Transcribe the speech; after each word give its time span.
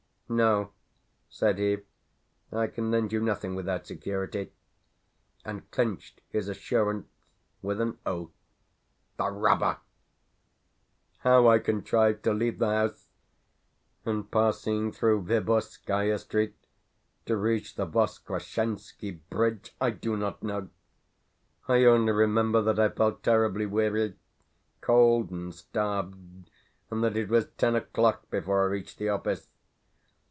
"No," 0.33 0.71
said 1.29 1.57
he, 1.57 1.79
"I 2.53 2.67
can 2.67 2.89
lend 2.89 3.11
you 3.11 3.19
nothing 3.19 3.53
without 3.53 3.85
security," 3.85 4.53
and 5.43 5.69
clinched 5.71 6.21
his 6.29 6.47
assurance 6.47 7.05
with 7.61 7.81
an 7.81 7.97
oath, 8.05 8.31
the 9.17 9.27
robber! 9.29 9.79
How 11.17 11.49
I 11.49 11.59
contrived 11.59 12.23
to 12.23 12.31
leave 12.33 12.59
the 12.59 12.69
house 12.69 13.09
and, 14.05 14.31
passing 14.31 14.93
through 14.93 15.23
Viborskaia 15.25 16.17
Street, 16.17 16.55
to 17.25 17.35
reach 17.35 17.75
the 17.75 17.85
Voskresenski 17.85 19.19
Bridge 19.29 19.75
I 19.81 19.89
do 19.89 20.15
not 20.15 20.41
know. 20.41 20.69
I 21.67 21.83
only 21.83 22.13
remember 22.13 22.61
that 22.61 22.79
I 22.79 22.87
felt 22.87 23.21
terribly 23.21 23.65
weary, 23.65 24.13
cold, 24.79 25.29
and 25.29 25.53
starved, 25.53 26.49
and 26.89 27.03
that 27.03 27.17
it 27.17 27.27
was 27.27 27.49
ten 27.57 27.75
o'clock 27.75 28.29
before 28.29 28.63
I 28.63 28.67
reached 28.71 28.97
the 28.97 29.09
office. 29.09 29.49